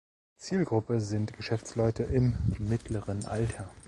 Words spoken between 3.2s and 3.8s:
Alter.